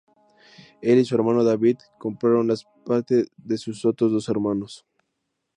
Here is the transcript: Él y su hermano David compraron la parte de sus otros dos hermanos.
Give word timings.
Él 0.81 0.97
y 0.97 1.05
su 1.05 1.13
hermano 1.13 1.43
David 1.43 1.77
compraron 1.99 2.47
la 2.47 2.55
parte 2.83 3.27
de 3.37 3.57
sus 3.59 3.85
otros 3.85 4.11
dos 4.11 4.27
hermanos. 4.29 4.83